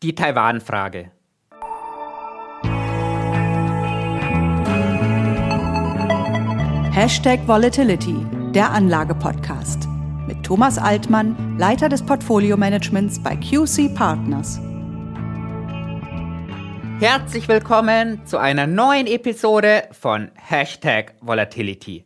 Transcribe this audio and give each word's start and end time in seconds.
Die 0.00 0.14
Taiwan-Frage. 0.14 1.10
Hashtag 6.92 7.40
Volatility, 7.48 8.14
der 8.54 8.70
Anlage-Podcast. 8.70 9.88
Mit 10.28 10.46
Thomas 10.46 10.78
Altmann, 10.78 11.58
Leiter 11.58 11.88
des 11.88 12.06
Portfolio-Managements 12.06 13.20
bei 13.20 13.34
QC 13.34 13.92
Partners. 13.92 14.60
Herzlich 17.00 17.48
willkommen 17.48 18.24
zu 18.24 18.38
einer 18.38 18.68
neuen 18.68 19.08
Episode 19.08 19.88
von 19.90 20.30
Hashtag 20.36 21.16
Volatility. 21.22 22.04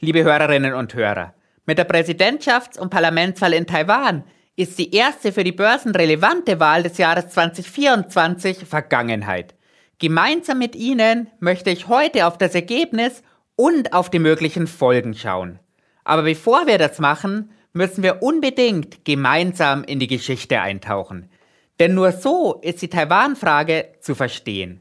Liebe 0.00 0.24
Hörerinnen 0.24 0.72
und 0.72 0.94
Hörer, 0.94 1.34
mit 1.66 1.76
der 1.76 1.86
Präsidentschafts- 1.86 2.78
und 2.78 2.88
Parlamentswahl 2.88 3.52
in 3.52 3.66
Taiwan 3.66 4.24
ist 4.58 4.76
die 4.76 4.92
erste 4.92 5.30
für 5.30 5.44
die 5.44 5.52
Börsen 5.52 5.94
relevante 5.94 6.58
Wahl 6.58 6.82
des 6.82 6.98
Jahres 6.98 7.28
2024 7.28 8.64
Vergangenheit. 8.64 9.54
Gemeinsam 10.00 10.58
mit 10.58 10.74
Ihnen 10.74 11.28
möchte 11.38 11.70
ich 11.70 11.86
heute 11.86 12.26
auf 12.26 12.38
das 12.38 12.56
Ergebnis 12.56 13.22
und 13.54 13.92
auf 13.92 14.10
die 14.10 14.18
möglichen 14.18 14.66
Folgen 14.66 15.14
schauen. 15.14 15.60
Aber 16.02 16.22
bevor 16.22 16.66
wir 16.66 16.76
das 16.76 16.98
machen, 16.98 17.52
müssen 17.72 18.02
wir 18.02 18.20
unbedingt 18.20 19.04
gemeinsam 19.04 19.84
in 19.84 20.00
die 20.00 20.08
Geschichte 20.08 20.60
eintauchen. 20.60 21.30
Denn 21.78 21.94
nur 21.94 22.10
so 22.10 22.58
ist 22.60 22.82
die 22.82 22.90
Taiwan-Frage 22.90 23.92
zu 24.00 24.16
verstehen. 24.16 24.80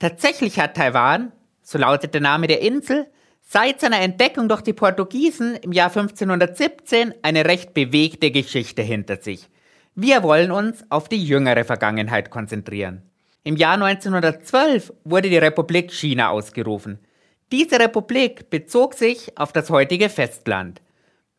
Tatsächlich 0.00 0.58
hat 0.58 0.76
Taiwan, 0.76 1.30
so 1.62 1.78
lautet 1.78 2.12
der 2.12 2.22
Name 2.22 2.48
der 2.48 2.60
Insel, 2.60 3.06
seit 3.42 3.80
seiner 3.80 4.00
Entdeckung 4.00 4.48
durch 4.48 4.62
die 4.62 4.72
Portugiesen 4.72 5.56
im 5.56 5.72
Jahr 5.72 5.88
1517 5.88 7.14
eine 7.22 7.44
recht 7.44 7.74
bewegte 7.74 8.30
Geschichte 8.30 8.82
hinter 8.82 9.16
sich. 9.16 9.48
Wir 9.94 10.22
wollen 10.22 10.50
uns 10.50 10.84
auf 10.88 11.08
die 11.08 11.22
jüngere 11.22 11.64
Vergangenheit 11.64 12.30
konzentrieren. 12.30 13.02
Im 13.44 13.56
Jahr 13.56 13.74
1912 13.74 14.92
wurde 15.04 15.28
die 15.28 15.36
Republik 15.36 15.92
China 15.92 16.30
ausgerufen. 16.30 16.98
Diese 17.50 17.78
Republik 17.78 18.48
bezog 18.48 18.94
sich 18.94 19.36
auf 19.36 19.52
das 19.52 19.68
heutige 19.68 20.08
Festland. 20.08 20.80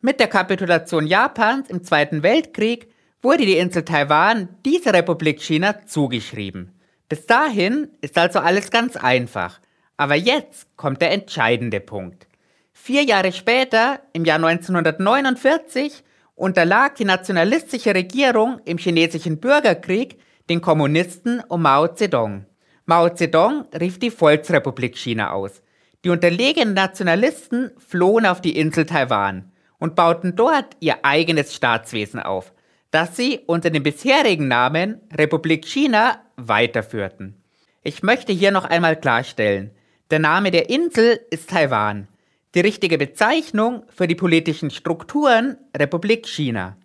Mit 0.00 0.20
der 0.20 0.28
Kapitulation 0.28 1.06
Japans 1.06 1.70
im 1.70 1.82
Zweiten 1.82 2.22
Weltkrieg 2.22 2.88
wurde 3.22 3.46
die 3.46 3.56
Insel 3.56 3.84
Taiwan 3.84 4.50
dieser 4.64 4.92
Republik 4.92 5.42
China 5.42 5.86
zugeschrieben. 5.86 6.78
Bis 7.08 7.26
dahin 7.26 7.88
ist 8.02 8.18
also 8.18 8.38
alles 8.38 8.70
ganz 8.70 8.96
einfach. 8.96 9.60
Aber 9.96 10.14
jetzt 10.14 10.76
kommt 10.76 11.00
der 11.00 11.12
entscheidende 11.12 11.80
Punkt. 11.80 12.26
Vier 12.72 13.02
Jahre 13.02 13.32
später, 13.32 14.00
im 14.12 14.24
Jahr 14.24 14.44
1949, 14.44 16.02
unterlag 16.34 16.96
die 16.96 17.04
nationalistische 17.04 17.94
Regierung 17.94 18.60
im 18.64 18.78
chinesischen 18.78 19.38
Bürgerkrieg 19.38 20.18
den 20.48 20.60
Kommunisten 20.60 21.40
um 21.48 21.62
Mao 21.62 21.88
Zedong. 21.88 22.46
Mao 22.86 23.08
Zedong 23.08 23.66
rief 23.80 23.98
die 23.98 24.10
Volksrepublik 24.10 24.98
China 24.98 25.30
aus. 25.32 25.62
Die 26.04 26.10
unterlegenen 26.10 26.74
Nationalisten 26.74 27.70
flohen 27.78 28.26
auf 28.26 28.42
die 28.42 28.58
Insel 28.58 28.84
Taiwan 28.84 29.52
und 29.78 29.94
bauten 29.94 30.36
dort 30.36 30.76
ihr 30.80 31.04
eigenes 31.04 31.54
Staatswesen 31.54 32.20
auf, 32.20 32.52
das 32.90 33.16
sie 33.16 33.40
unter 33.46 33.70
dem 33.70 33.82
bisherigen 33.82 34.48
Namen 34.48 35.00
Republik 35.14 35.64
China 35.64 36.20
weiterführten. 36.36 37.36
Ich 37.82 38.02
möchte 38.02 38.32
hier 38.32 38.50
noch 38.50 38.64
einmal 38.64 38.96
klarstellen, 38.96 39.70
der 40.14 40.20
Name 40.20 40.52
der 40.52 40.70
Insel 40.70 41.18
ist 41.30 41.50
Taiwan, 41.50 42.06
die 42.54 42.60
richtige 42.60 42.98
Bezeichnung 42.98 43.82
für 43.88 44.06
die 44.06 44.14
politischen 44.14 44.70
Strukturen 44.70 45.56
Republik 45.76 46.28
China. 46.28 46.76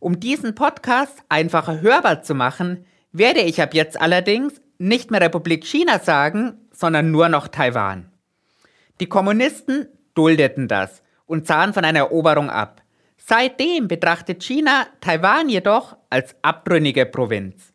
Um 0.00 0.18
diesen 0.18 0.56
Podcast 0.56 1.16
einfacher 1.28 1.82
hörbar 1.82 2.24
zu 2.24 2.34
machen, 2.34 2.84
werde 3.12 3.42
ich 3.42 3.62
ab 3.62 3.74
jetzt 3.74 4.00
allerdings 4.00 4.60
nicht 4.78 5.12
mehr 5.12 5.20
Republik 5.20 5.64
China 5.64 6.00
sagen, 6.00 6.66
sondern 6.72 7.12
nur 7.12 7.28
noch 7.28 7.46
Taiwan. 7.46 8.10
Die 8.98 9.06
Kommunisten 9.06 9.86
duldeten 10.14 10.66
das 10.66 11.04
und 11.26 11.46
sahen 11.46 11.74
von 11.74 11.84
einer 11.84 12.00
Eroberung 12.00 12.50
ab. 12.50 12.82
Seitdem 13.18 13.86
betrachtet 13.86 14.42
China 14.42 14.88
Taiwan 15.00 15.48
jedoch 15.48 15.96
als 16.10 16.34
abtrünnige 16.42 17.06
Provinz. 17.06 17.72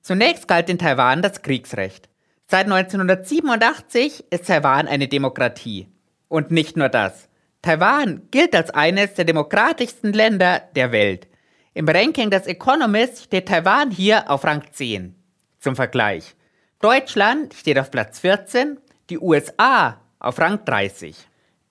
Zunächst 0.00 0.48
galt 0.48 0.68
in 0.68 0.78
Taiwan 0.78 1.22
das 1.22 1.42
Kriegsrecht. 1.42 2.08
Seit 2.52 2.66
1987 2.66 4.24
ist 4.28 4.46
Taiwan 4.46 4.86
eine 4.86 5.08
Demokratie. 5.08 5.88
Und 6.28 6.50
nicht 6.50 6.76
nur 6.76 6.90
das. 6.90 7.30
Taiwan 7.62 8.28
gilt 8.30 8.54
als 8.54 8.68
eines 8.68 9.14
der 9.14 9.24
demokratischsten 9.24 10.12
Länder 10.12 10.60
der 10.76 10.92
Welt. 10.92 11.28
Im 11.72 11.88
Ranking 11.88 12.28
des 12.28 12.46
Economist 12.46 13.24
steht 13.24 13.48
Taiwan 13.48 13.90
hier 13.90 14.30
auf 14.30 14.44
Rang 14.44 14.64
10. 14.70 15.14
Zum 15.60 15.76
Vergleich. 15.76 16.34
Deutschland 16.82 17.54
steht 17.54 17.78
auf 17.78 17.90
Platz 17.90 18.18
14, 18.18 18.76
die 19.08 19.18
USA 19.18 20.02
auf 20.18 20.38
Rang 20.38 20.62
30. 20.62 21.16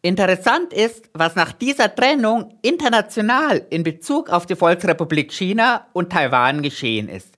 Interessant 0.01 0.73
ist, 0.73 1.11
was 1.13 1.35
nach 1.35 1.51
dieser 1.51 1.93
Trennung 1.93 2.57
international 2.63 3.67
in 3.69 3.83
Bezug 3.83 4.31
auf 4.31 4.47
die 4.47 4.55
Volksrepublik 4.55 5.31
China 5.31 5.85
und 5.93 6.11
Taiwan 6.11 6.63
geschehen 6.63 7.07
ist. 7.07 7.37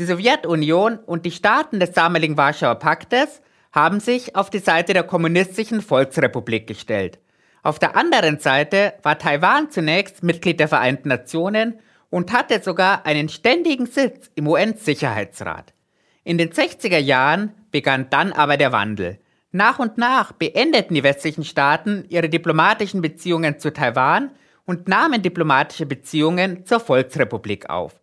Die 0.00 0.06
Sowjetunion 0.06 0.98
und 0.98 1.26
die 1.26 1.30
Staaten 1.30 1.78
des 1.78 1.92
damaligen 1.92 2.38
Warschauer 2.38 2.76
Paktes 2.76 3.42
haben 3.70 4.00
sich 4.00 4.34
auf 4.34 4.48
die 4.48 4.58
Seite 4.58 4.94
der 4.94 5.02
kommunistischen 5.02 5.82
Volksrepublik 5.82 6.66
gestellt. 6.66 7.18
Auf 7.62 7.78
der 7.78 7.96
anderen 7.96 8.38
Seite 8.38 8.94
war 9.02 9.18
Taiwan 9.18 9.70
zunächst 9.70 10.22
Mitglied 10.22 10.58
der 10.58 10.68
Vereinten 10.68 11.10
Nationen 11.10 11.80
und 12.08 12.32
hatte 12.32 12.62
sogar 12.62 13.04
einen 13.04 13.28
ständigen 13.28 13.84
Sitz 13.84 14.30
im 14.36 14.48
UN-Sicherheitsrat. 14.48 15.74
In 16.24 16.38
den 16.38 16.48
60er 16.48 16.96
Jahren 16.96 17.52
begann 17.70 18.06
dann 18.08 18.32
aber 18.32 18.56
der 18.56 18.72
Wandel. 18.72 19.18
Nach 19.52 19.78
und 19.78 19.98
nach 19.98 20.32
beendeten 20.32 20.94
die 20.94 21.02
westlichen 21.02 21.44
Staaten 21.44 22.06
ihre 22.08 22.30
diplomatischen 22.30 23.02
Beziehungen 23.02 23.58
zu 23.58 23.70
Taiwan 23.70 24.30
und 24.64 24.88
nahmen 24.88 25.20
diplomatische 25.20 25.84
Beziehungen 25.84 26.64
zur 26.64 26.80
Volksrepublik 26.80 27.68
auf. 27.68 27.99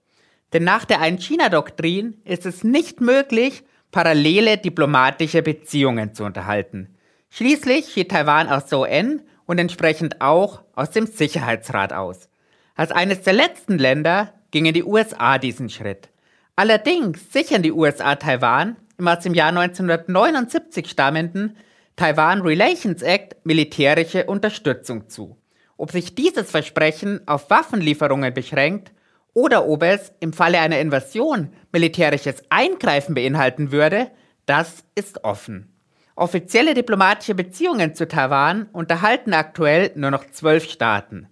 Denn 0.53 0.63
nach 0.63 0.85
der 0.85 1.01
Ein-China-Doktrin 1.01 2.21
ist 2.23 2.45
es 2.45 2.63
nicht 2.63 3.01
möglich, 3.01 3.63
parallele 3.91 4.57
diplomatische 4.57 5.41
Beziehungen 5.41 6.13
zu 6.13 6.23
unterhalten. 6.23 6.95
Schließlich 7.29 7.89
schied 7.91 8.11
Taiwan 8.11 8.47
aus 8.47 8.67
der 8.67 8.79
UN 8.79 9.21
und 9.45 9.59
entsprechend 9.59 10.21
auch 10.21 10.63
aus 10.73 10.91
dem 10.91 11.07
Sicherheitsrat 11.07 11.93
aus. 11.93 12.29
Als 12.75 12.91
eines 12.91 13.21
der 13.21 13.33
letzten 13.33 13.77
Länder 13.77 14.33
gingen 14.51 14.73
die 14.73 14.83
USA 14.83 15.37
diesen 15.37 15.69
Schritt. 15.69 16.09
Allerdings 16.55 17.31
sichern 17.31 17.63
die 17.63 17.71
USA 17.71 18.15
Taiwan 18.15 18.77
im 18.97 19.07
aus 19.07 19.19
dem 19.19 19.33
Jahr 19.33 19.49
1979 19.49 20.89
stammenden 20.89 21.57
Taiwan 21.95 22.41
Relations 22.41 23.01
Act 23.01 23.35
militärische 23.45 24.25
Unterstützung 24.25 25.09
zu. 25.09 25.37
Ob 25.77 25.91
sich 25.91 26.15
dieses 26.15 26.49
Versprechen 26.49 27.21
auf 27.27 27.49
Waffenlieferungen 27.49 28.33
beschränkt 28.33 28.91
oder 29.37 29.67
ob 29.67 29.83
es 29.83 30.13
im 30.19 30.33
Falle 30.33 30.59
einer 30.59 30.79
Invasion 30.79 31.53
militärisches 31.71 32.41
Eingreifen 32.49 33.13
beinhalten 33.13 33.71
würde, 33.71 34.09
das 34.47 34.83
ist 34.95 35.23
offen. 35.23 35.71
Offizielle 36.15 36.73
diplomatische 36.73 37.35
Beziehungen 37.35 37.93
zu 37.93 38.07
Taiwan 38.07 38.63
unterhalten 38.73 39.35
aktuell 39.35 39.91
nur 39.93 40.09
noch 40.09 40.25
zwölf 40.31 40.67
Staaten. 40.67 41.27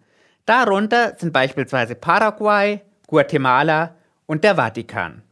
Darunter 0.46 1.16
sind 1.18 1.34
beispielsweise 1.34 1.96
Paraguay, 1.96 2.82
Guatemala 3.08 3.96
und 4.28 4.44
der 4.44 4.58
Vatikan. 4.58 5.24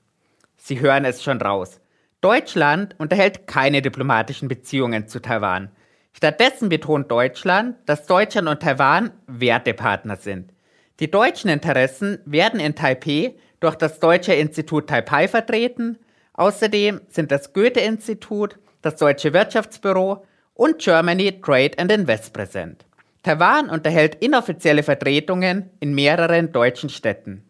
Sie 0.57 0.79
hören 0.79 1.05
es 1.05 1.21
schon 1.21 1.39
raus. 1.39 1.79
Deutschland 2.21 2.95
unterhält 2.97 3.45
keine 3.45 3.83
diplomatischen 3.83 4.47
Beziehungen 4.47 5.07
zu 5.07 5.21
Taiwan. 5.21 5.69
Stattdessen 6.11 6.69
betont 6.69 7.11
Deutschland, 7.11 7.75
dass 7.85 8.07
Deutschland 8.07 8.47
und 8.47 8.61
Taiwan 8.63 9.11
Wertepartner 9.27 10.15
sind. 10.15 10.52
Die 10.99 11.09
deutschen 11.09 11.49
Interessen 11.49 12.19
werden 12.25 12.59
in 12.59 12.75
Taipeh 12.75 13.31
durch 13.59 13.75
das 13.75 13.99
Deutsche 13.99 14.33
Institut 14.33 14.87
Taipei 14.87 15.27
vertreten. 15.27 15.97
Außerdem 16.33 17.01
sind 17.09 17.31
das 17.31 17.53
Goethe-Institut, 17.53 18.59
das 18.81 18.97
Deutsche 18.97 19.33
Wirtschaftsbüro 19.33 20.25
und 20.53 20.79
Germany 20.79 21.41
Trade 21.41 21.71
and 21.77 21.91
Invest 21.91 22.33
präsent. 22.33 22.85
Taiwan 23.23 23.69
unterhält 23.69 24.15
inoffizielle 24.15 24.83
Vertretungen 24.83 25.71
in 25.79 25.95
mehreren 25.95 26.51
deutschen 26.51 26.89
Städten. 26.89 27.43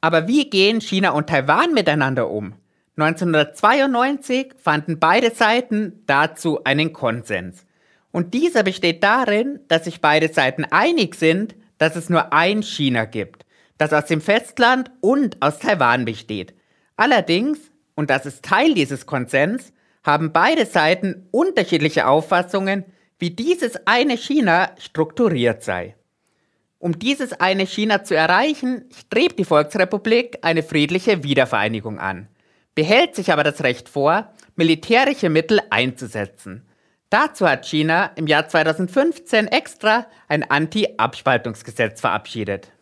Aber 0.00 0.26
wie 0.26 0.50
gehen 0.50 0.80
China 0.80 1.10
und 1.10 1.28
Taiwan 1.28 1.72
miteinander 1.72 2.28
um? 2.28 2.54
1992 2.96 4.52
fanden 4.60 4.98
beide 4.98 5.30
Seiten 5.30 6.02
dazu 6.06 6.62
einen 6.64 6.92
Konsens. 6.92 7.64
Und 8.10 8.34
dieser 8.34 8.64
besteht 8.64 9.02
darin, 9.02 9.60
dass 9.68 9.84
sich 9.84 10.00
beide 10.02 10.28
Seiten 10.28 10.64
einig 10.64 11.14
sind, 11.14 11.54
dass 11.82 11.96
es 11.96 12.08
nur 12.08 12.32
ein 12.32 12.62
China 12.62 13.06
gibt, 13.06 13.44
das 13.76 13.92
aus 13.92 14.06
dem 14.06 14.20
Festland 14.20 14.92
und 15.00 15.42
aus 15.42 15.58
Taiwan 15.58 16.04
besteht. 16.04 16.54
Allerdings, 16.94 17.58
und 17.96 18.08
das 18.08 18.24
ist 18.24 18.44
Teil 18.44 18.74
dieses 18.74 19.04
Konsens, 19.04 19.72
haben 20.04 20.32
beide 20.32 20.64
Seiten 20.64 21.26
unterschiedliche 21.32 22.06
Auffassungen, 22.06 22.84
wie 23.18 23.30
dieses 23.30 23.84
eine 23.84 24.16
China 24.16 24.70
strukturiert 24.78 25.64
sei. 25.64 25.96
Um 26.78 27.00
dieses 27.00 27.32
eine 27.32 27.66
China 27.66 28.04
zu 28.04 28.14
erreichen, 28.14 28.84
strebt 28.96 29.40
die 29.40 29.44
Volksrepublik 29.44 30.38
eine 30.42 30.62
friedliche 30.62 31.24
Wiedervereinigung 31.24 31.98
an. 31.98 32.28
behält 32.76 33.16
sich 33.16 33.32
aber 33.32 33.42
das 33.42 33.64
Recht 33.64 33.88
vor, 33.88 34.32
militärische 34.54 35.30
Mittel 35.30 35.60
einzusetzen. 35.70 36.62
Dazu 37.12 37.46
hat 37.46 37.66
China 37.66 38.10
im 38.16 38.26
Jahr 38.26 38.48
2015 38.48 39.46
extra 39.48 40.06
ein 40.28 40.50
Anti-Abspaltungsgesetz 40.50 42.00
verabschiedet. 42.00 42.72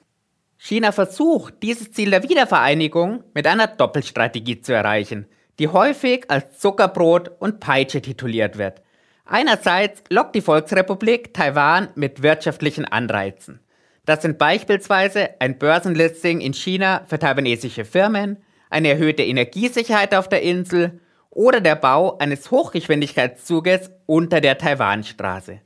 China 0.57 0.93
versucht, 0.93 1.55
dieses 1.65 1.91
Ziel 1.91 2.11
der 2.11 2.23
Wiedervereinigung 2.23 3.25
mit 3.35 3.49
einer 3.49 3.67
Doppelstrategie 3.67 4.61
zu 4.61 4.73
erreichen, 4.73 5.27
die 5.59 5.67
häufig 5.67 6.31
als 6.31 6.61
Zuckerbrot 6.61 7.29
und 7.41 7.59
Peitsche 7.59 8.03
tituliert 8.03 8.57
wird. 8.57 8.83
Einerseits 9.25 10.05
lockt 10.11 10.37
die 10.37 10.43
Volksrepublik 10.43 11.35
Taiwan 11.35 11.89
mit 11.97 12.23
wirtschaftlichen 12.23 12.85
Anreizen. 12.85 13.59
Das 14.07 14.23
sind 14.23 14.39
beispielsweise 14.39 15.31
ein 15.41 15.59
Börsenlisting 15.59 16.41
in 16.41 16.55
China 16.55 17.03
für 17.09 17.19
taiwanesische 17.19 17.85
Firmen, 17.85 18.37
eine 18.71 18.91
erhöhte 18.91 19.25
Energiesicherheit 19.25 20.15
auf 20.15 20.29
der 20.29 20.43
Insel 20.43 21.01
oder 21.31 21.61
der 21.61 21.77
Bau 21.77 22.19
eines 22.19 22.51
Hochgeschwindigkeitszuges 22.51 23.91
unter 24.07 24.41
der 24.41 24.59
Taiwanstraße. 24.59 25.61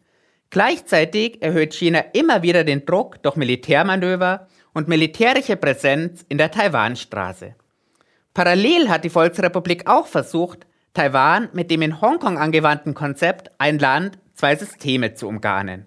Gleichzeitig 0.50 1.43
erhöht 1.43 1.75
China 1.75 2.05
immer 2.12 2.43
wieder 2.43 2.64
den 2.64 2.87
Druck 2.87 3.22
durch 3.22 3.37
Militärmanöver 3.37 4.46
und 4.72 4.88
militärische 4.88 5.56
Präsenz 5.56 6.25
in 6.28 6.38
der 6.38 6.50
Taiwanstraße. 6.50 7.55
Parallel 8.34 8.88
hat 8.88 9.05
die 9.05 9.11
Volksrepublik 9.11 9.88
auch 9.88 10.06
versucht, 10.06 10.66
Taiwan 10.93 11.49
mit 11.52 11.70
dem 11.70 11.82
in 11.82 12.00
Hongkong 12.00 12.38
angewandten 12.38 12.94
Konzept 12.94 13.50
ein 13.58 13.78
Land, 13.78 14.19
zwei 14.34 14.55
Systeme 14.55 15.14
zu 15.14 15.26
umgarnen. 15.26 15.87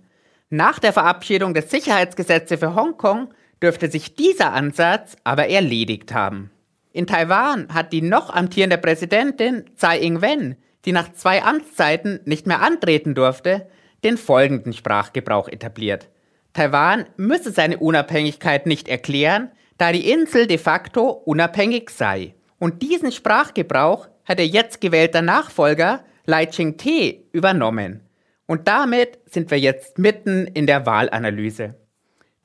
Nach 0.49 0.79
der 0.79 0.93
Verabschiedung 0.93 1.53
des 1.53 1.69
Sicherheitsgesetzes 1.69 2.59
für 2.59 2.75
Hongkong 2.75 3.33
dürfte 3.61 3.89
sich 3.89 4.15
dieser 4.15 4.53
Ansatz 4.53 5.17
aber 5.23 5.49
erledigt 5.49 6.13
haben. 6.13 6.51
In 6.97 7.05
Taiwan 7.05 7.71
hat 7.71 7.93
die 7.93 8.01
noch 8.01 8.33
amtierende 8.33 8.79
Präsidentin 8.79 9.65
Tsai 9.75 9.99
Ing-wen, 9.99 10.55
die 10.83 10.91
nach 10.91 11.13
zwei 11.13 11.43
Amtszeiten 11.43 12.21
nicht 12.25 12.47
mehr 12.47 12.63
antreten 12.63 13.13
durfte, 13.13 13.67
den 14.03 14.17
folgenden 14.17 14.73
Sprachgebrauch 14.73 15.47
etabliert. 15.47 16.09
Taiwan 16.53 17.05
müsse 17.15 17.51
seine 17.51 17.77
Unabhängigkeit 17.77 18.65
nicht 18.65 18.87
erklären, 18.87 19.51
da 19.77 19.91
die 19.91 20.09
Insel 20.09 20.47
de 20.47 20.57
facto 20.57 21.09
unabhängig 21.09 21.91
sei. 21.91 22.33
Und 22.57 22.81
diesen 22.81 23.11
Sprachgebrauch 23.11 24.07
hat 24.25 24.39
der 24.39 24.47
jetzt 24.47 24.81
gewählter 24.81 25.21
Nachfolger 25.21 26.03
Lai 26.25 26.47
Ching-te 26.47 27.25
übernommen. 27.31 28.01
Und 28.47 28.67
damit 28.67 29.19
sind 29.27 29.51
wir 29.51 29.59
jetzt 29.59 29.99
mitten 29.99 30.47
in 30.47 30.65
der 30.65 30.87
Wahlanalyse. 30.87 31.75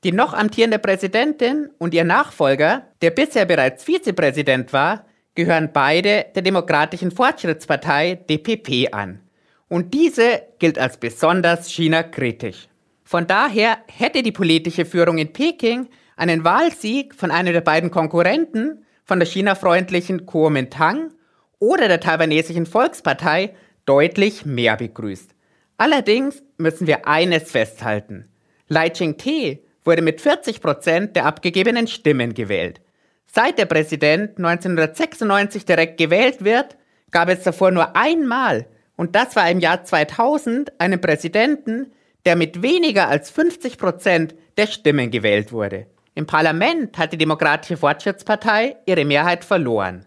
Die 0.04 0.12
noch 0.12 0.34
amtierende 0.34 0.80
Präsidentin 0.80 1.70
und 1.78 1.94
ihr 1.94 2.04
Nachfolger, 2.04 2.88
der 3.02 3.10
bisher 3.10 3.44
bereits 3.44 3.84
Vizepräsident 3.84 4.72
war, 4.72 5.06
gehören 5.34 5.70
beide 5.72 6.26
der 6.34 6.42
Demokratischen 6.42 7.12
Fortschrittspartei 7.12 8.16
DPP 8.28 8.92
an. 8.92 9.20
Und 9.68 9.94
diese 9.94 10.42
gilt 10.58 10.78
als 10.78 10.98
besonders 10.98 11.70
China-kritisch. 11.70 12.68
Von 13.04 13.26
daher 13.26 13.78
hätte 13.86 14.22
die 14.22 14.32
politische 14.32 14.84
Führung 14.84 15.18
in 15.18 15.32
Peking 15.32 15.88
einen 16.16 16.44
Wahlsieg 16.44 17.14
von 17.14 17.30
einem 17.30 17.52
der 17.52 17.60
beiden 17.60 17.90
Konkurrenten, 17.90 18.84
von 19.04 19.18
der 19.18 19.26
China-freundlichen 19.26 20.26
Kuomintang 20.26 21.12
oder 21.58 21.88
der 21.88 22.00
taiwanesischen 22.00 22.66
Volkspartei, 22.66 23.54
deutlich 23.86 24.44
mehr 24.44 24.76
begrüßt. 24.76 25.30
Allerdings 25.78 26.42
müssen 26.58 26.86
wir 26.86 27.06
eines 27.06 27.50
festhalten. 27.50 28.28
Lai 28.68 28.90
Ching-te 28.90 29.60
wurde 29.84 30.02
mit 30.02 30.20
40 30.20 30.60
Prozent 30.60 31.16
der 31.16 31.26
abgegebenen 31.26 31.86
Stimmen 31.86 32.34
gewählt. 32.34 32.80
Seit 33.26 33.58
der 33.58 33.66
Präsident 33.66 34.38
1996 34.38 35.64
direkt 35.64 35.98
gewählt 35.98 36.44
wird, 36.44 36.76
gab 37.10 37.28
es 37.28 37.42
davor 37.42 37.70
nur 37.70 37.96
einmal, 37.96 38.66
und 38.96 39.16
das 39.16 39.36
war 39.36 39.50
im 39.50 39.60
Jahr 39.60 39.84
2000, 39.84 40.80
einen 40.80 41.00
Präsidenten, 41.00 41.92
der 42.24 42.36
mit 42.36 42.62
weniger 42.62 43.08
als 43.08 43.30
50 43.30 43.78
Prozent 43.78 44.34
der 44.56 44.66
Stimmen 44.66 45.10
gewählt 45.10 45.52
wurde. 45.52 45.86
Im 46.14 46.26
Parlament 46.26 46.98
hat 46.98 47.12
die 47.12 47.18
Demokratische 47.18 47.76
Fortschrittspartei 47.76 48.76
ihre 48.86 49.04
Mehrheit 49.04 49.44
verloren. 49.44 50.04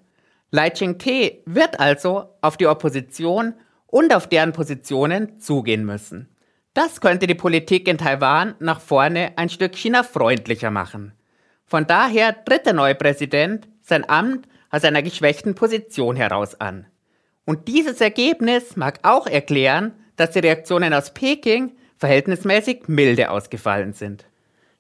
Lai 0.52 0.70
Ching-te 0.70 1.42
wird 1.46 1.80
also 1.80 2.30
auf 2.42 2.58
die 2.58 2.68
Opposition 2.68 3.56
und 3.88 4.14
auf 4.14 4.28
deren 4.28 4.54
Positionen 4.54 5.40
zugehen 5.40 5.84
müssen. 5.84 6.30
Das 6.76 7.00
könnte 7.00 7.26
die 7.26 7.36
Politik 7.36 7.88
in 7.88 7.98
Taiwan 7.98 8.54
nach 8.60 8.82
vorne 8.82 9.32
ein 9.38 9.48
Stück 9.48 9.78
China-freundlicher 9.78 10.72
machen. 10.72 11.14
Von 11.66 11.88
daher 11.88 12.44
tritt 12.44 12.66
der 12.66 12.74
neue 12.74 12.96
Präsident 12.96 13.70
sein 13.82 14.08
Amt 14.10 14.46
aus 14.70 14.84
einer 14.84 15.02
geschwächten 15.02 15.56
Position 15.56 16.18
heraus 16.18 16.60
an. 16.60 16.86
Und 17.46 17.70
dieses 17.70 18.02
Ergebnis 18.02 18.76
mag 18.76 19.00
auch 19.04 19.26
erklären, 19.26 19.94
dass 20.18 20.32
die 20.32 20.40
Reaktionen 20.40 20.94
aus 20.94 21.14
Peking 21.14 21.72
verhältnismäßig 21.98 22.90
milde 22.90 23.32
ausgefallen 23.32 23.94
sind. 23.94 24.26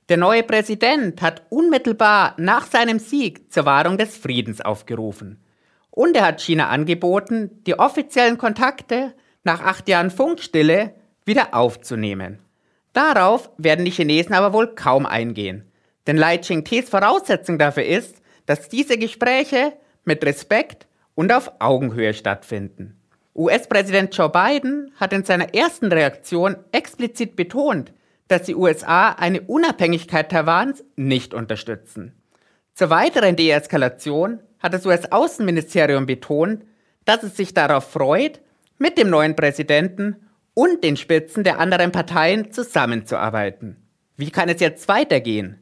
Der 0.09 0.17
neue 0.17 0.43
Präsident 0.43 1.21
hat 1.21 1.43
unmittelbar 1.49 2.33
nach 2.37 2.65
seinem 2.65 2.99
Sieg 2.99 3.53
zur 3.53 3.65
Wahrung 3.65 3.97
des 3.97 4.17
Friedens 4.17 4.59
aufgerufen. 4.59 5.39
Und 5.91 6.17
er 6.17 6.25
hat 6.25 6.41
China 6.41 6.67
angeboten, 6.67 7.51
die 7.65 7.79
offiziellen 7.79 8.37
Kontakte 8.37 9.13
nach 9.45 9.61
acht 9.61 9.87
Jahren 9.87 10.11
Funkstille 10.11 10.93
wieder 11.25 11.53
aufzunehmen. 11.53 12.39
Darauf 12.93 13.49
werden 13.57 13.83
die 13.83 13.91
Chinesen 13.91 14.33
aber 14.33 14.53
wohl 14.53 14.73
kaum 14.75 15.05
eingehen. 15.05 15.69
Denn 16.07 16.17
Lai 16.17 16.37
Ching-tes 16.37 16.89
Voraussetzung 16.89 17.57
dafür 17.57 17.85
ist, 17.85 18.21
dass 18.45 18.69
diese 18.69 18.97
Gespräche 18.97 19.73
mit 20.03 20.23
Respekt 20.23 20.87
und 21.15 21.33
auf 21.33 21.51
Augenhöhe 21.59 22.13
stattfinden. 22.13 22.99
US-Präsident 23.35 24.15
Joe 24.15 24.29
Biden 24.29 24.91
hat 24.95 25.11
in 25.11 25.25
seiner 25.25 25.53
ersten 25.53 25.91
Reaktion 25.91 26.55
explizit 26.71 27.35
betont, 27.35 27.91
dass 28.27 28.43
die 28.43 28.55
USA 28.55 29.09
eine 29.09 29.41
Unabhängigkeit 29.41 30.31
Taiwans 30.31 30.83
nicht 30.95 31.33
unterstützen. 31.33 32.13
Zur 32.73 32.89
weiteren 32.89 33.35
Deeskalation 33.35 34.39
hat 34.59 34.73
das 34.73 34.85
US-Außenministerium 34.85 36.05
betont, 36.05 36.63
dass 37.03 37.23
es 37.23 37.35
sich 37.35 37.53
darauf 37.53 37.91
freut, 37.91 38.41
mit 38.77 38.97
dem 38.97 39.09
neuen 39.09 39.35
Präsidenten 39.35 40.24
und 40.55 40.83
den 40.83 40.97
Spitzen 40.97 41.43
der 41.43 41.59
anderen 41.59 41.91
Parteien 41.91 42.51
zusammenzuarbeiten. 42.51 43.77
Wie 44.17 44.31
kann 44.31 44.49
es 44.49 44.59
jetzt 44.59 44.87
weitergehen? 44.87 45.59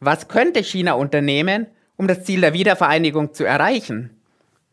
Was 0.00 0.28
könnte 0.28 0.62
China 0.62 0.94
unternehmen, 0.94 1.66
um 1.96 2.08
das 2.08 2.24
Ziel 2.24 2.40
der 2.40 2.54
Wiedervereinigung 2.54 3.34
zu 3.34 3.44
erreichen? 3.44 4.22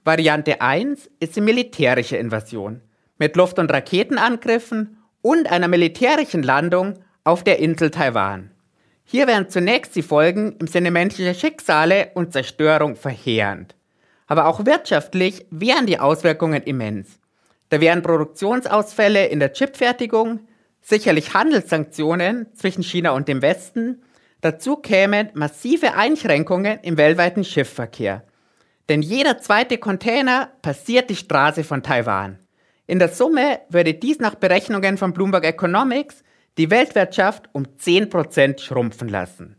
Variante 0.05 0.61
1 0.61 1.09
ist 1.19 1.35
die 1.35 1.41
militärische 1.41 2.17
Invasion 2.17 2.81
mit 3.17 3.35
Luft- 3.35 3.59
und 3.59 3.71
Raketenangriffen 3.71 4.97
und 5.21 5.51
einer 5.51 5.67
militärischen 5.67 6.43
Landung 6.43 6.99
auf 7.23 7.43
der 7.43 7.59
Insel 7.59 7.89
Taiwan. 7.89 8.51
Hier 9.05 9.27
wären 9.27 9.49
zunächst 9.49 9.95
die 9.95 10.01
Folgen 10.01 10.55
im 10.59 10.67
Sinne 10.67 10.91
menschlicher 10.91 11.33
Schicksale 11.33 12.11
und 12.13 12.33
Zerstörung 12.33 12.95
verheerend. 12.95 13.75
Aber 14.27 14.47
auch 14.47 14.65
wirtschaftlich 14.65 15.45
wären 15.49 15.85
die 15.85 15.99
Auswirkungen 15.99 16.63
immens. 16.63 17.19
Da 17.73 17.81
wären 17.81 18.03
Produktionsausfälle 18.03 19.25
in 19.25 19.39
der 19.39 19.51
Chipfertigung, 19.51 20.41
sicherlich 20.79 21.33
Handelssanktionen 21.33 22.45
zwischen 22.53 22.83
China 22.83 23.13
und 23.13 23.27
dem 23.27 23.41
Westen, 23.41 24.03
dazu 24.41 24.75
kämen 24.75 25.31
massive 25.33 25.95
Einschränkungen 25.95 26.77
im 26.83 26.97
weltweiten 26.97 27.43
Schiffverkehr. 27.43 28.25
Denn 28.89 29.01
jeder 29.01 29.39
zweite 29.39 29.79
Container 29.79 30.51
passiert 30.61 31.09
die 31.09 31.15
Straße 31.15 31.63
von 31.63 31.81
Taiwan. 31.81 32.37
In 32.85 32.99
der 32.99 33.09
Summe 33.09 33.61
würde 33.69 33.95
dies 33.95 34.19
nach 34.19 34.35
Berechnungen 34.35 34.99
von 34.99 35.11
Bloomberg 35.11 35.43
Economics 35.43 36.23
die 36.59 36.69
Weltwirtschaft 36.69 37.49
um 37.53 37.63
10% 37.65 38.59
schrumpfen 38.59 39.09
lassen. 39.09 39.55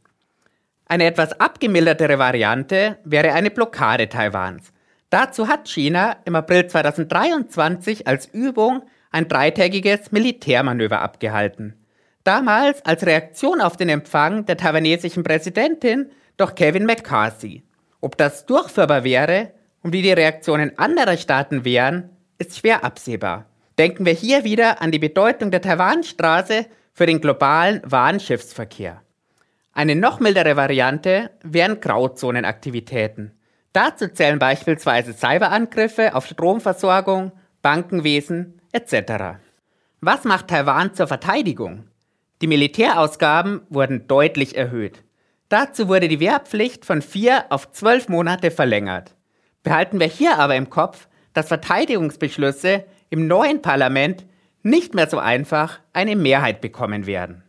Eine 0.87 1.06
etwas 1.06 1.40
abgemildertere 1.40 2.21
Variante 2.21 2.97
wäre 3.02 3.33
eine 3.33 3.50
Blockade 3.50 4.09
Taiwans. 4.09 4.73
Dazu 5.14 5.47
hat 5.47 5.68
China 5.68 6.16
im 6.25 6.35
April 6.35 6.66
2023 6.66 8.09
als 8.09 8.26
Übung 8.26 8.83
ein 9.12 9.28
dreitägiges 9.28 10.11
Militärmanöver 10.11 11.02
abgehalten. 11.02 11.75
Damals 12.25 12.85
als 12.85 13.06
Reaktion 13.06 13.61
auf 13.61 13.76
den 13.76 13.90
Empfang 13.90 14.44
der 14.44 14.56
taiwanesischen 14.56 15.23
Präsidentin 15.23 16.11
durch 16.37 16.56
Kevin 16.56 16.85
McCarthy. 16.85 17.62
Ob 18.00 18.16
das 18.16 18.44
durchführbar 18.44 19.04
wäre 19.04 19.52
und 19.85 19.92
wie 19.92 20.02
die 20.02 20.11
Reaktionen 20.11 20.76
anderer 20.80 21.16
Staaten 21.16 21.64
wären, 21.64 22.11
ist 22.38 22.59
schwer 22.59 22.83
absehbar. 22.83 23.47
Denken 23.78 24.06
wir 24.06 24.14
hier 24.14 24.42
wieder 24.42 24.83
an 24.83 24.90
die 24.90 24.99
Bedeutung 24.99 25.52
der 25.52 25.62
Taiwanstraße 25.62 26.66
für 26.92 27.06
den 27.06 27.21
globalen 27.21 27.83
Warenschiffsverkehr. 27.85 29.00
Eine 29.73 29.94
noch 29.94 30.18
mildere 30.18 30.56
Variante 30.56 31.30
wären 31.44 31.78
Grauzonenaktivitäten. 31.78 33.38
Dazu 33.75 34.07
zählen 34.07 34.38
beispielsweise 34.38 35.12
Cyberangriffe 35.12 36.14
auf 36.14 36.26
Stromversorgung, 36.26 37.33
Bankenwesen 37.61 38.62
etc. 38.71 39.40
Was 40.00 40.23
macht 40.23 40.47
Taiwan 40.47 40.95
zur 40.95 41.09
Verteidigung? 41.09 41.88
Die 42.40 42.47
Militärausgaben 42.47 43.62
wurden 43.71 44.07
deutlich 44.07 44.57
erhöht. 44.57 45.02
Dazu 45.49 45.88
wurde 45.88 46.07
die 46.07 46.21
Wehrpflicht 46.21 46.85
von 46.85 47.02
vier 47.02 47.47
auf 47.50 47.73
zwölf 47.73 48.09
Monate 48.09 48.52
verlängert. 48.52 49.16
Behalten 49.64 49.99
wir 49.99 50.07
hier 50.07 50.38
aber 50.38 50.54
im 50.54 50.71
Kopf, 50.71 51.09
dass 51.33 51.49
Verteidigungsbeschlüsse 51.49 52.85
im 53.11 53.26
neuen 53.26 53.61
Parlament 53.61 54.25
nicht 54.62 54.95
mehr 54.95 55.09
so 55.09 55.19
einfach 55.19 55.81
eine 55.93 56.14
Mehrheit 56.14 56.61
bekommen 56.61 57.07
werden. 57.07 57.43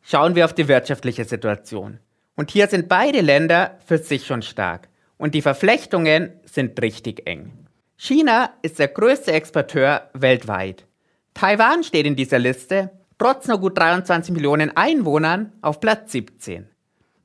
Schauen 0.00 0.36
wir 0.36 0.46
auf 0.46 0.54
die 0.54 0.68
wirtschaftliche 0.68 1.26
Situation. 1.26 2.00
Und 2.34 2.50
hier 2.50 2.66
sind 2.68 2.88
beide 2.88 3.20
Länder 3.20 3.78
für 3.84 3.98
sich 3.98 4.26
schon 4.26 4.40
stark. 4.40 4.88
Und 5.18 5.34
die 5.34 5.42
Verflechtungen 5.42 6.32
sind 6.44 6.80
richtig 6.82 7.26
eng. 7.26 7.52
China 7.96 8.50
ist 8.62 8.78
der 8.78 8.88
größte 8.88 9.32
Exporteur 9.32 10.10
weltweit. 10.12 10.86
Taiwan 11.32 11.82
steht 11.82 12.06
in 12.06 12.16
dieser 12.16 12.38
Liste, 12.38 12.90
trotz 13.18 13.46
nur 13.48 13.58
gut 13.58 13.78
23 13.78 14.34
Millionen 14.34 14.76
Einwohnern, 14.76 15.52
auf 15.62 15.80
Platz 15.80 16.12
17. 16.12 16.68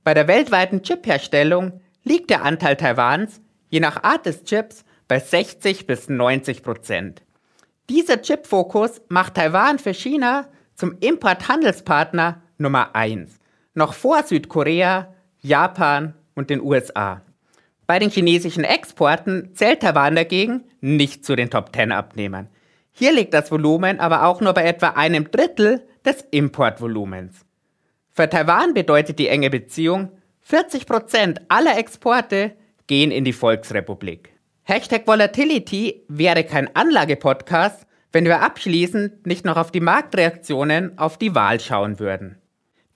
Bei 0.04 0.14
der 0.14 0.28
weltweiten 0.28 0.82
Chipherstellung 0.82 1.82
liegt 2.04 2.30
der 2.30 2.44
Anteil 2.44 2.78
Taiwans, 2.78 3.42
je 3.70 3.80
nach 3.80 4.04
Art 4.04 4.26
des 4.26 4.44
Chips, 4.44 4.86
bei 5.08 5.20
60 5.20 5.88
bis 5.88 6.08
90 6.08 6.64
Prozent. 6.64 7.24
Dieser 7.90 8.22
Chipfokus 8.22 9.02
macht 9.10 9.36
Taiwan 9.36 9.78
für 9.78 9.94
China 9.94 10.48
zum 10.76 10.98
Importhandelspartner 11.00 12.42
Nummer 12.58 12.96
1, 12.96 13.40
noch 13.74 13.94
vor 13.94 14.24
Südkorea, 14.24 15.14
Japan 15.42 16.14
und 16.34 16.50
den 16.50 16.62
USA. 16.62 17.22
Bei 17.92 18.00
den 18.00 18.10
chinesischen 18.10 18.64
Exporten 18.64 19.50
zählt 19.54 19.82
Taiwan 19.82 20.16
dagegen 20.16 20.64
nicht 20.80 21.26
zu 21.26 21.36
den 21.36 21.50
Top 21.50 21.76
10 21.76 21.92
Abnehmern. 21.92 22.48
Hier 22.94 23.12
liegt 23.12 23.34
das 23.34 23.52
Volumen 23.52 24.00
aber 24.00 24.26
auch 24.28 24.40
nur 24.40 24.54
bei 24.54 24.64
etwa 24.64 24.92
einem 24.92 25.30
Drittel 25.30 25.86
des 26.06 26.22
Importvolumens. 26.32 27.46
Für 28.10 28.30
Taiwan 28.30 28.74
bedeutet 28.74 29.20
die 29.20 29.28
enge 29.28 29.50
Beziehung, 29.50 30.10
40% 30.50 31.42
aller 31.50 31.78
Exporte 31.78 32.54
gehen 32.88 33.12
in 33.12 33.26
die 33.26 33.34
Volksrepublik. 33.34 34.30
Hashtag 34.64 35.06
Volatility 35.06 36.06
wäre 36.08 36.46
kein 36.46 36.74
Anlagepodcast, 36.74 37.86
wenn 38.14 38.24
wir 38.24 38.42
abschließend 38.42 39.28
nicht 39.28 39.44
noch 39.44 39.58
auf 39.58 39.70
die 39.70 39.82
Marktreaktionen 39.82 40.98
auf 40.98 41.18
die 41.18 41.36
Wahl 41.36 41.60
schauen 41.60 42.00
würden. 42.00 42.38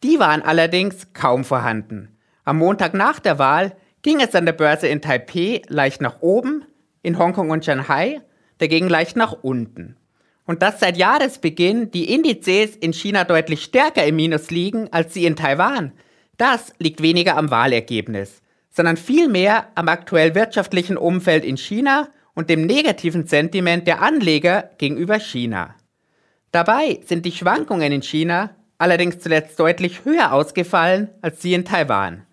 Die 0.04 0.20
waren 0.20 0.42
allerdings 0.42 1.12
kaum 1.12 1.44
vorhanden. 1.44 2.18
Am 2.46 2.60
Montag 2.60 2.94
nach 2.94 3.20
der 3.20 3.40
Wahl 3.40 3.76
ging 4.06 4.22
es 4.22 4.36
an 4.36 4.46
der 4.46 4.54
Börse 4.54 4.88
in 4.88 5.02
Taipei 5.02 5.64
leicht 5.68 6.00
nach 6.00 6.22
oben, 6.22 6.64
in 7.02 7.18
Hongkong 7.18 7.50
und 7.50 7.66
Shanghai 7.66 8.22
dagegen 8.60 8.88
leicht 8.88 9.16
nach 9.18 9.34
unten. 9.42 9.98
Und 10.46 10.62
dass 10.62 10.80
seit 10.80 10.96
Jahresbeginn 10.96 11.90
die 11.90 12.14
Indizes 12.14 12.76
in 12.76 12.94
China 12.94 13.24
deutlich 13.24 13.64
stärker 13.64 14.06
im 14.06 14.18
Minus 14.18 14.52
liegen 14.52 14.94
als 14.94 15.16
sie 15.16 15.26
in 15.26 15.36
Taiwan, 15.36 15.92
das 16.38 16.72
liegt 16.78 17.02
weniger 17.02 17.36
am 17.36 17.50
Wahlergebnis, 17.50 18.44
sondern 18.70 18.96
vielmehr 18.96 19.70
am 19.74 19.90
aktuell 19.90 20.36
wirtschaftlichen 20.36 20.98
Umfeld 20.98 21.44
in 21.44 21.58
China 21.58 22.10
und 22.36 22.52
dem 22.52 22.68
negativen 22.68 23.26
Sentiment 23.26 23.88
der 23.88 24.04
Anleger 24.04 24.70
gegenüber 24.78 25.20
China. 25.20 25.74
Dabei 26.52 27.00
sind 27.08 27.26
die 27.26 27.32
Schwankungen 27.32 27.92
in 27.92 28.04
China 28.04 28.52
allerdings 28.78 29.18
zuletzt 29.18 29.60
deutlich 29.60 30.06
höher 30.06 30.32
ausgefallen 30.32 31.10
als 31.24 31.42
sie 31.42 31.56
in 31.56 31.66
Taiwan. 31.66 32.25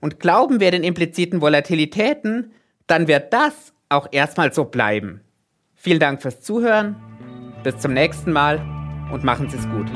Und 0.00 0.20
glauben 0.20 0.60
wir 0.60 0.70
den 0.70 0.84
impliziten 0.84 1.40
Volatilitäten, 1.40 2.52
dann 2.86 3.08
wird 3.08 3.32
das 3.32 3.72
auch 3.88 4.08
erstmal 4.12 4.52
so 4.52 4.64
bleiben. 4.64 5.20
Vielen 5.74 6.00
Dank 6.00 6.22
fürs 6.22 6.40
Zuhören, 6.40 6.96
bis 7.62 7.78
zum 7.78 7.92
nächsten 7.92 8.32
Mal 8.32 8.60
und 9.12 9.24
machen 9.24 9.48
Sie 9.48 9.56
es 9.56 9.68
gut. 9.68 9.88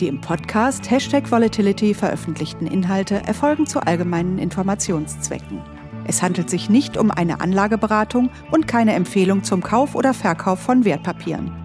Die 0.00 0.08
im 0.08 0.20
Podcast 0.20 0.90
Hashtag 0.90 1.30
Volatility 1.30 1.92
veröffentlichten 1.92 2.66
Inhalte 2.66 3.16
erfolgen 3.26 3.66
zu 3.66 3.80
allgemeinen 3.80 4.38
Informationszwecken. 4.38 5.62
Es 6.06 6.22
handelt 6.22 6.48
sich 6.48 6.70
nicht 6.70 6.96
um 6.96 7.10
eine 7.10 7.40
Anlageberatung 7.40 8.30
und 8.50 8.66
keine 8.66 8.94
Empfehlung 8.94 9.44
zum 9.44 9.62
Kauf 9.62 9.94
oder 9.94 10.14
Verkauf 10.14 10.58
von 10.58 10.84
Wertpapieren. 10.84 11.59